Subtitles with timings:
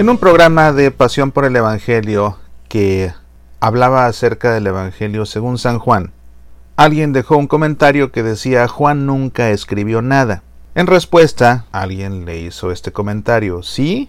[0.00, 3.12] En un programa de Pasión por el Evangelio que
[3.60, 6.14] hablaba acerca del Evangelio según San Juan,
[6.76, 10.42] alguien dejó un comentario que decía Juan nunca escribió nada.
[10.74, 14.08] En respuesta, alguien le hizo este comentario, ¿sí?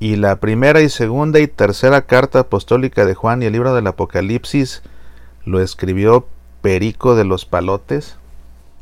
[0.00, 3.86] Y la primera y segunda y tercera carta apostólica de Juan y el libro del
[3.86, 4.82] Apocalipsis
[5.44, 6.26] lo escribió
[6.60, 8.16] Perico de los Palotes.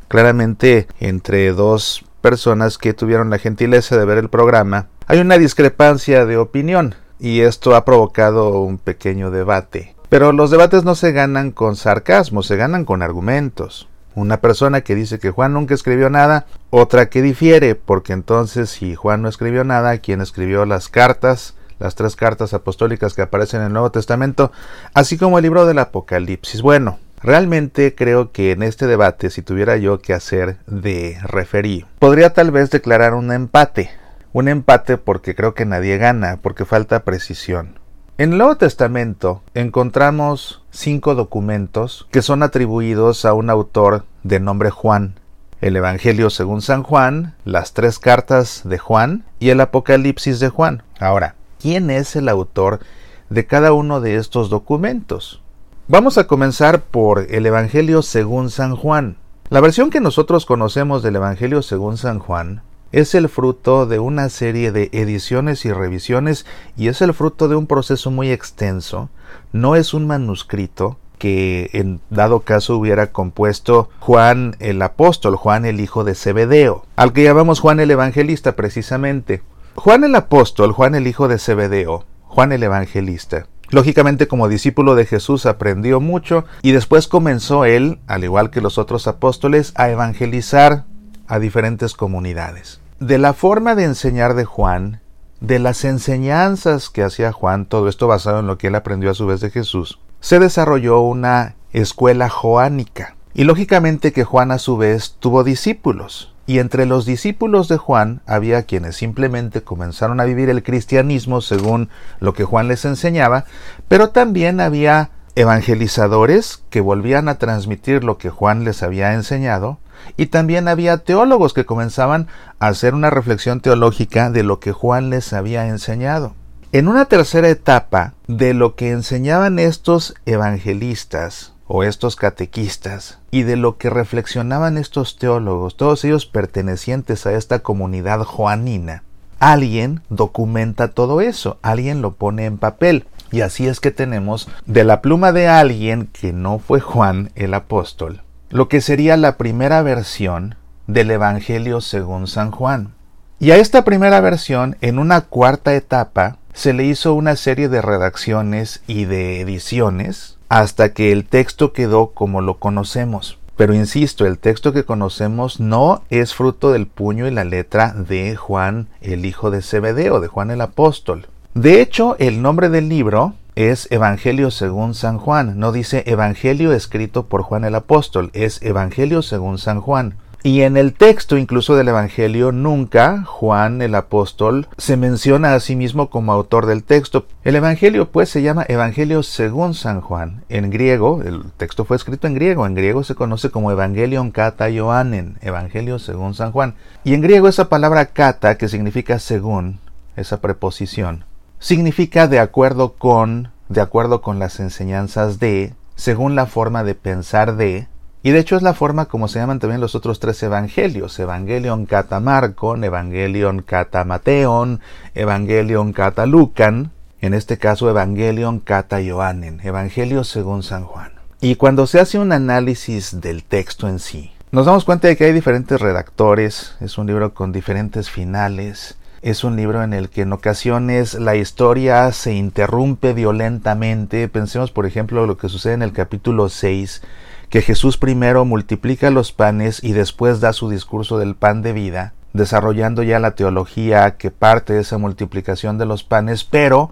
[0.08, 6.24] Claramente entre dos personas que tuvieron la gentileza de ver el programa, hay una discrepancia
[6.24, 9.94] de opinión y esto ha provocado un pequeño debate.
[10.08, 13.90] Pero los debates no se ganan con sarcasmo, se ganan con argumentos.
[14.14, 18.94] Una persona que dice que Juan nunca escribió nada, otra que difiere, porque entonces si
[18.94, 23.66] Juan no escribió nada, ¿quién escribió las cartas, las tres cartas apostólicas que aparecen en
[23.66, 24.50] el Nuevo Testamento,
[24.94, 26.62] así como el libro del Apocalipsis.
[26.62, 32.32] Bueno, realmente creo que en este debate, si tuviera yo que hacer de referí, podría
[32.32, 33.90] tal vez declarar un empate.
[34.34, 37.78] Un empate porque creo que nadie gana, porque falta precisión.
[38.16, 44.70] En el Nuevo Testamento encontramos cinco documentos que son atribuidos a un autor de nombre
[44.70, 45.20] Juan.
[45.60, 50.82] El Evangelio según San Juan, las tres cartas de Juan y el Apocalipsis de Juan.
[50.98, 52.80] Ahora, ¿quién es el autor
[53.28, 55.42] de cada uno de estos documentos?
[55.88, 59.18] Vamos a comenzar por el Evangelio según San Juan.
[59.50, 64.28] La versión que nosotros conocemos del Evangelio según San Juan es el fruto de una
[64.28, 66.44] serie de ediciones y revisiones
[66.76, 69.08] y es el fruto de un proceso muy extenso.
[69.52, 75.80] No es un manuscrito que en dado caso hubiera compuesto Juan el apóstol, Juan el
[75.80, 79.42] hijo de Zebedeo, al que llamamos Juan el evangelista precisamente.
[79.74, 83.46] Juan el apóstol, Juan el hijo de Zebedeo, Juan el evangelista.
[83.70, 88.76] Lógicamente como discípulo de Jesús aprendió mucho y después comenzó él, al igual que los
[88.76, 90.84] otros apóstoles, a evangelizar
[91.26, 95.00] a diferentes comunidades de la forma de enseñar de Juan,
[95.40, 99.14] de las enseñanzas que hacía Juan, todo esto basado en lo que él aprendió a
[99.14, 103.16] su vez de Jesús, se desarrolló una escuela joánica.
[103.34, 106.32] Y lógicamente que Juan a su vez tuvo discípulos.
[106.46, 111.88] Y entre los discípulos de Juan había quienes simplemente comenzaron a vivir el cristianismo según
[112.20, 113.46] lo que Juan les enseñaba,
[113.88, 119.78] pero también había evangelizadores que volvían a transmitir lo que Juan les había enseñado,
[120.16, 125.10] y también había teólogos que comenzaban a hacer una reflexión teológica de lo que Juan
[125.10, 126.34] les había enseñado.
[126.72, 133.56] En una tercera etapa de lo que enseñaban estos evangelistas o estos catequistas y de
[133.56, 139.02] lo que reflexionaban estos teólogos, todos ellos pertenecientes a esta comunidad juanina,
[139.38, 143.04] alguien documenta todo eso, alguien lo pone en papel.
[143.30, 147.52] Y así es que tenemos de la pluma de alguien que no fue Juan el
[147.52, 148.21] apóstol,
[148.52, 152.92] lo que sería la primera versión del Evangelio según San Juan.
[153.40, 157.80] Y a esta primera versión, en una cuarta etapa, se le hizo una serie de
[157.80, 163.38] redacciones y de ediciones hasta que el texto quedó como lo conocemos.
[163.56, 168.36] Pero insisto, el texto que conocemos no es fruto del puño y la letra de
[168.36, 171.26] Juan el hijo de Zebedeo, de Juan el apóstol.
[171.54, 177.26] De hecho, el nombre del libro es Evangelio según San Juan, no dice Evangelio escrito
[177.26, 180.14] por Juan el apóstol, es Evangelio según San Juan.
[180.44, 185.76] Y en el texto incluso del Evangelio nunca Juan el apóstol se menciona a sí
[185.76, 187.26] mismo como autor del texto.
[187.44, 190.42] El Evangelio pues se llama Evangelio según San Juan.
[190.48, 194.68] En griego, el texto fue escrito en griego, en griego se conoce como Evangelion kata
[194.68, 196.74] Ioanen, Evangelio según San Juan.
[197.04, 199.78] Y en griego esa palabra kata que significa según,
[200.16, 201.24] esa preposición,
[201.62, 207.54] significa de acuerdo con, de acuerdo con las enseñanzas de, según la forma de pensar
[207.56, 207.86] de,
[208.24, 211.86] y de hecho es la forma como se llaman también los otros tres evangelios, Evangelion
[211.86, 214.80] kata Marcon, Evangelion kata Mateon,
[215.14, 216.90] Evangelion kata Lucan,
[217.20, 221.12] en este caso Evangelion kata Joanen, Evangelio según San Juan.
[221.40, 225.26] Y cuando se hace un análisis del texto en sí, nos damos cuenta de que
[225.26, 230.22] hay diferentes redactores, es un libro con diferentes finales, es un libro en el que
[230.22, 234.26] en ocasiones la historia se interrumpe violentamente.
[234.28, 237.02] Pensemos, por ejemplo, lo que sucede en el capítulo 6,
[237.48, 242.14] que Jesús primero multiplica los panes y después da su discurso del pan de vida,
[242.32, 246.90] desarrollando ya la teología que parte de esa multiplicación de los panes, pero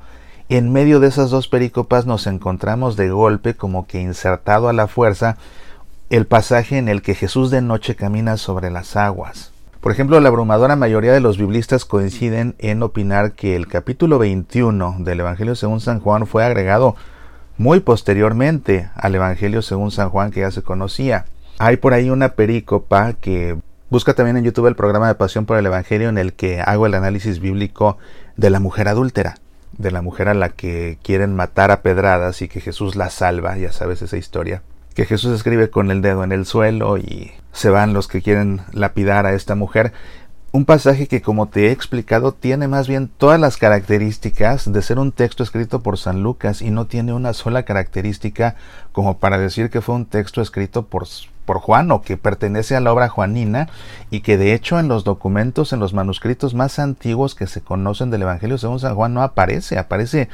[0.48, 4.86] en medio de esas dos pericopas nos encontramos de golpe como que insertado a la
[4.86, 5.36] fuerza
[6.10, 9.50] el pasaje en el que Jesús de noche camina sobre las aguas.
[9.80, 14.96] Por ejemplo, la abrumadora mayoría de los biblistas coinciden en opinar que el capítulo 21
[14.98, 16.96] del Evangelio según San Juan fue agregado
[17.56, 21.24] muy posteriormente al Evangelio según San Juan que ya se conocía.
[21.58, 23.56] Hay por ahí una perícopa que
[23.88, 26.84] busca también en YouTube el programa de Pasión por el Evangelio en el que hago
[26.84, 27.96] el análisis bíblico
[28.36, 29.36] de la mujer adúltera,
[29.78, 33.56] de la mujer a la que quieren matar a pedradas y que Jesús la salva,
[33.56, 34.60] ya sabes esa historia,
[35.00, 38.61] que Jesús escribe con el dedo en el suelo y se van los que quieren
[38.75, 39.94] lapidar a esta mujer.
[40.52, 44.99] Un pasaje que, como te he explicado, tiene más bien todas las características de ser
[44.99, 48.56] un texto escrito por San Lucas y no tiene una sola característica
[48.93, 51.06] como para decir que fue un texto escrito por,
[51.47, 53.70] por Juan o que pertenece a la obra juanina
[54.11, 58.11] y que de hecho en los documentos, en los manuscritos más antiguos que se conocen
[58.11, 60.29] del Evangelio según San Juan no aparece, aparece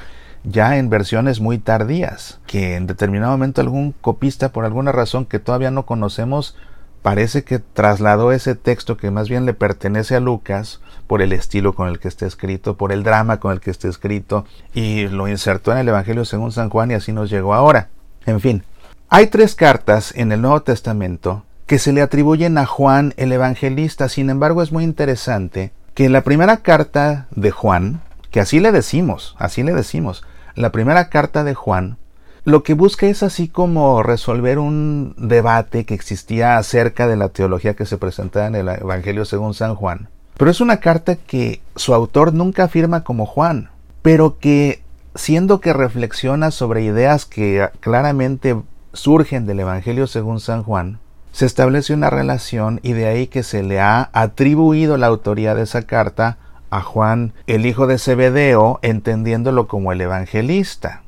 [0.46, 5.40] ya en versiones muy tardías, que en determinado momento algún copista por alguna razón que
[5.40, 6.56] todavía no conocemos
[7.02, 11.74] parece que trasladó ese texto que más bien le pertenece a Lucas por el estilo
[11.74, 14.44] con el que está escrito, por el drama con el que está escrito,
[14.74, 17.90] y lo insertó en el Evangelio según San Juan y así nos llegó ahora.
[18.24, 18.64] En fin,
[19.08, 24.08] hay tres cartas en el Nuevo Testamento que se le atribuyen a Juan el Evangelista,
[24.08, 28.00] sin embargo es muy interesante que la primera carta de Juan,
[28.30, 30.24] que así le decimos, así le decimos,
[30.56, 31.98] la primera carta de Juan
[32.46, 37.74] lo que busca es así como resolver un debate que existía acerca de la teología
[37.74, 40.08] que se presentaba en el Evangelio según San Juan.
[40.36, 43.70] Pero es una carta que su autor nunca afirma como Juan,
[44.00, 44.80] pero que
[45.16, 48.56] siendo que reflexiona sobre ideas que claramente
[48.92, 51.00] surgen del Evangelio según San Juan,
[51.32, 55.62] se establece una relación y de ahí que se le ha atribuido la autoría de
[55.62, 56.38] esa carta
[56.70, 61.02] a Juan, el hijo de Zebedeo, entendiéndolo como el evangelista.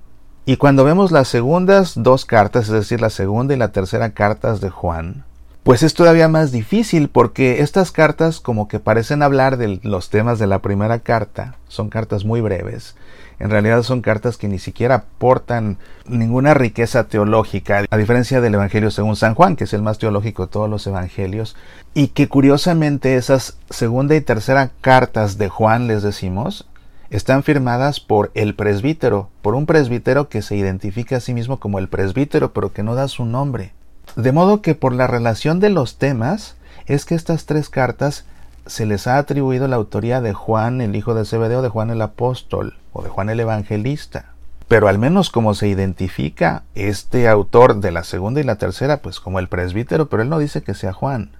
[0.45, 4.61] Y cuando vemos las segundas dos cartas, es decir, la segunda y la tercera cartas
[4.61, 5.25] de Juan,
[5.63, 10.39] pues es todavía más difícil porque estas cartas como que parecen hablar de los temas
[10.39, 12.95] de la primera carta, son cartas muy breves,
[13.39, 18.91] en realidad son cartas que ni siquiera aportan ninguna riqueza teológica, a diferencia del Evangelio
[18.91, 21.55] según San Juan, que es el más teológico de todos los evangelios,
[21.95, 26.67] y que curiosamente esas segunda y tercera cartas de Juan, les decimos,
[27.11, 31.79] están firmadas por el presbítero, por un presbítero que se identifica a sí mismo como
[31.79, 33.73] el presbítero, pero que no da su nombre.
[34.17, 36.57] De modo que por la relación de los temas
[36.87, 38.25] es que estas tres cartas
[38.67, 42.03] se les ha atribuido la autoría de Juan, el hijo de Zebedeo, de Juan el
[42.03, 44.33] apóstol o de Juan el evangelista.
[44.69, 49.21] Pero al menos como se identifica este autor de la segunda y la tercera, pues
[49.21, 51.31] como el presbítero, pero él no dice que sea Juan.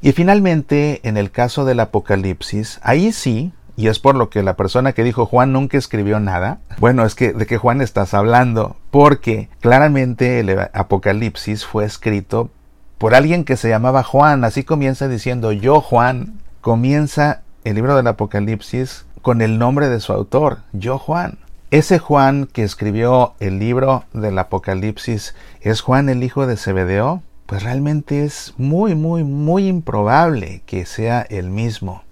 [0.00, 4.56] Y finalmente, en el caso del Apocalipsis, ahí sí y es por lo que la
[4.56, 6.60] persona que dijo Juan nunca escribió nada.
[6.78, 12.50] Bueno, es que de qué Juan estás hablando, porque claramente el Apocalipsis fue escrito
[12.98, 16.38] por alguien que se llamaba Juan, así comienza diciendo yo Juan.
[16.60, 21.38] Comienza el libro del Apocalipsis con el nombre de su autor, yo Juan.
[21.72, 27.62] Ese Juan que escribió el libro del Apocalipsis es Juan el hijo de Zebedeo, pues
[27.62, 32.02] realmente es muy, muy, muy improbable que sea el mismo.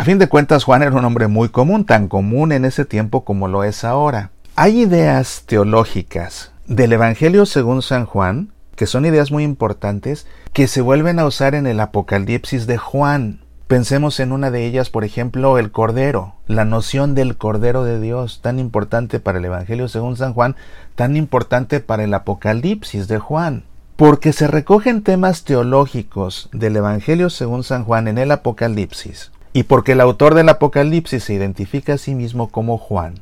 [0.00, 3.22] A fin de cuentas, Juan era un hombre muy común, tan común en ese tiempo
[3.22, 4.30] como lo es ahora.
[4.56, 10.80] Hay ideas teológicas del Evangelio según San Juan, que son ideas muy importantes, que se
[10.80, 13.40] vuelven a usar en el Apocalipsis de Juan.
[13.66, 18.40] Pensemos en una de ellas, por ejemplo, el Cordero, la noción del Cordero de Dios,
[18.40, 20.56] tan importante para el Evangelio según San Juan,
[20.94, 23.64] tan importante para el Apocalipsis de Juan.
[23.96, 29.92] Porque se recogen temas teológicos del Evangelio según San Juan en el Apocalipsis, y porque
[29.92, 33.14] el autor del Apocalipsis se identifica a sí mismo como Juan,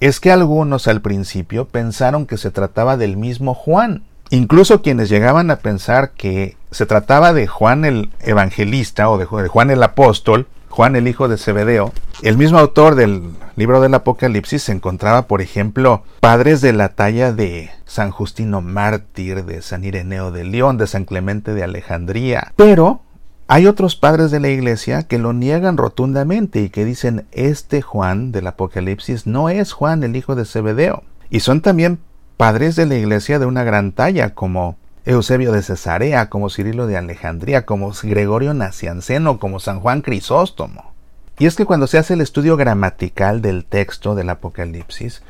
[0.00, 4.02] es que algunos al principio pensaron que se trataba del mismo Juan.
[4.30, 9.70] Incluso quienes llegaban a pensar que se trataba de Juan el Evangelista o de Juan
[9.70, 13.22] el Apóstol, Juan el hijo de Zebedeo, el mismo autor del
[13.54, 19.44] libro del Apocalipsis se encontraba, por ejemplo, padres de la talla de San Justino Mártir,
[19.44, 22.52] de San Ireneo de León, de San Clemente de Alejandría.
[22.56, 23.00] Pero
[23.48, 28.32] hay otros padres de la iglesia que lo niegan rotundamente y que dicen este Juan
[28.32, 31.04] del Apocalipsis no es Juan el hijo de Zebedeo.
[31.30, 32.00] Y son también
[32.36, 36.96] padres de la iglesia de una gran talla como Eusebio de Cesarea, como Cirilo de
[36.96, 40.92] Alejandría, como Gregorio Nacianceno, como San Juan Crisóstomo.
[41.38, 45.22] Y es que cuando se hace el estudio gramatical del texto del Apocalipsis,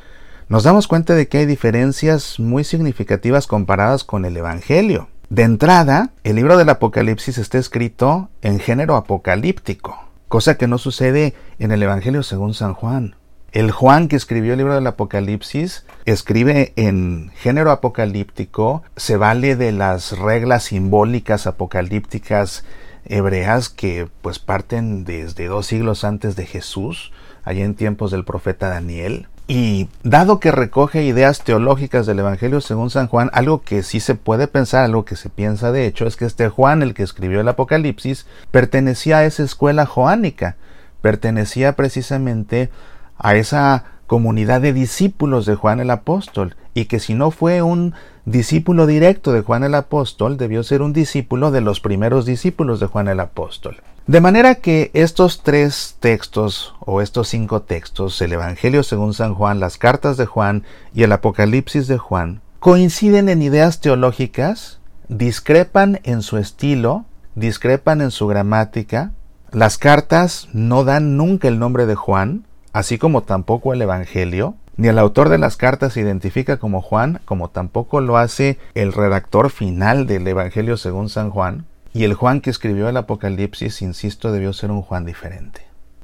[0.48, 5.08] nos damos cuenta de que hay diferencias muy significativas comparadas con el Evangelio.
[5.28, 11.34] De entrada, el libro del Apocalipsis está escrito en género apocalíptico, cosa que no sucede
[11.58, 13.16] en el Evangelio según San Juan.
[13.50, 19.72] El Juan que escribió el libro del Apocalipsis escribe en género apocalíptico, se vale de
[19.72, 22.64] las reglas simbólicas apocalípticas
[23.04, 28.68] hebreas que pues parten desde dos siglos antes de Jesús, allá en tiempos del profeta
[28.68, 29.26] Daniel.
[29.48, 34.16] Y dado que recoge ideas teológicas del Evangelio según San Juan, algo que sí se
[34.16, 37.40] puede pensar, algo que se piensa de hecho, es que este Juan, el que escribió
[37.40, 40.56] el Apocalipsis, pertenecía a esa escuela joánica,
[41.00, 42.70] pertenecía precisamente
[43.18, 47.94] a esa comunidad de discípulos de Juan el Apóstol, y que si no fue un
[48.24, 52.86] discípulo directo de Juan el Apóstol, debió ser un discípulo de los primeros discípulos de
[52.86, 53.76] Juan el Apóstol.
[54.06, 59.58] De manera que estos tres textos o estos cinco textos, el Evangelio según San Juan,
[59.58, 60.62] las cartas de Juan
[60.94, 68.12] y el Apocalipsis de Juan, coinciden en ideas teológicas, discrepan en su estilo, discrepan en
[68.12, 69.10] su gramática.
[69.50, 74.54] Las cartas no dan nunca el nombre de Juan, así como tampoco el Evangelio.
[74.76, 78.92] Ni el autor de las cartas se identifica como Juan, como tampoco lo hace el
[78.92, 81.66] redactor final del Evangelio según San Juan.
[81.96, 85.62] Y el Juan que escribió el Apocalipsis, insisto, debió ser un Juan diferente.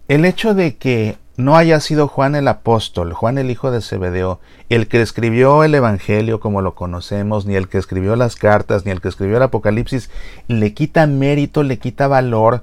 [0.08, 4.40] El hecho de que no haya sido Juan el apóstol, Juan el hijo de Zebedeo,
[4.70, 8.90] el que escribió el Evangelio como lo conocemos, ni el que escribió las cartas, ni
[8.90, 10.08] el que escribió el Apocalipsis,
[10.48, 12.62] le quita mérito, le quita valor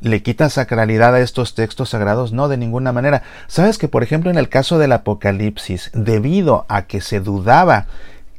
[0.00, 2.32] le quita sacralidad a estos textos sagrados?
[2.32, 3.22] No, de ninguna manera.
[3.46, 7.86] Sabes que, por ejemplo, en el caso del Apocalipsis, debido a que se dudaba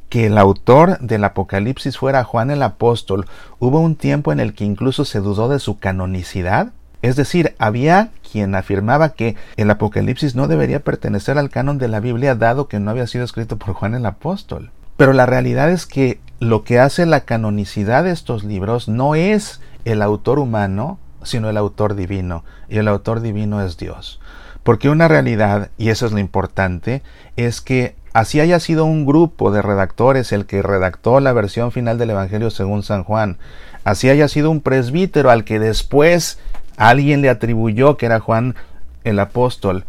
[0.10, 3.26] que el autor del Apocalipsis fuera Juan el Apóstol,
[3.60, 6.72] hubo un tiempo en el que incluso se dudó de su canonicidad.
[7.02, 12.00] Es decir, había quien afirmaba que el Apocalipsis no debería pertenecer al canon de la
[12.00, 14.72] Biblia dado que no había sido escrito por Juan el Apóstol.
[14.96, 19.62] Pero la realidad es que lo que hace la canonicidad de estos libros no es
[19.86, 24.20] el autor humano, sino el autor divino, y el autor divino es Dios.
[24.64, 27.02] Porque una realidad, y eso es lo importante,
[27.38, 31.98] es que así haya sido un grupo de redactores el que redactó la versión final
[31.98, 33.38] del Evangelio según San Juan,
[33.84, 36.40] así haya sido un presbítero al que después
[36.78, 38.56] alguien le atribuyó que era Juan
[39.04, 39.86] el apóstol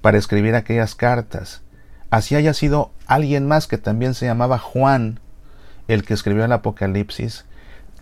[0.00, 1.62] para escribir aquellas cartas,
[2.10, 5.20] así haya sido alguien más que también se llamaba Juan
[5.88, 7.44] el que escribió el Apocalipsis,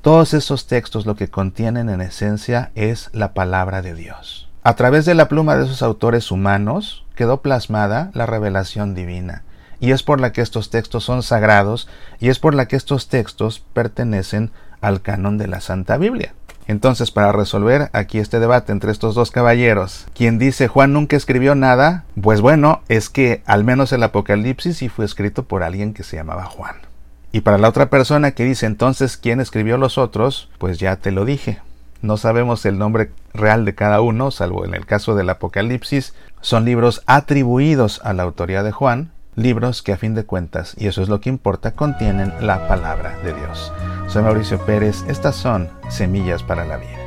[0.03, 4.49] todos esos textos lo que contienen en esencia es la palabra de Dios.
[4.63, 9.43] A través de la pluma de esos autores humanos quedó plasmada la revelación divina,
[9.81, 11.89] y es por la que estos textos son sagrados,
[12.21, 16.35] y es por la que estos textos pertenecen al canon de la Santa Biblia.
[16.69, 21.55] Entonces, para resolver aquí este debate entre estos dos caballeros, quien dice Juan nunca escribió
[21.55, 26.03] nada, pues bueno, es que al menos el Apocalipsis sí fue escrito por alguien que
[26.03, 26.77] se llamaba Juan.
[27.33, 31.11] Y para la otra persona que dice entonces quién escribió los otros, pues ya te
[31.11, 31.61] lo dije.
[32.03, 36.15] No sabemos el nombre real de cada uno, salvo en el caso del Apocalipsis.
[36.43, 40.89] Son libros atribuidos a la autoría de Juan, libros que a fin de cuentas, y
[40.89, 43.73] eso es lo que importa, contienen la palabra de Dios.
[44.09, 46.98] Soy Mauricio Pérez, estas son Semillas para la Vida.